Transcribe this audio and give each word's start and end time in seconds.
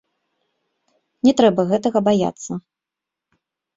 Не 1.29 1.33
трэба 1.41 1.61
гэтага 1.73 1.99
баяцца. 2.11 2.51